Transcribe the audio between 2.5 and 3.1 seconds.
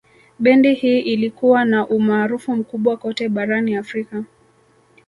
mkubwa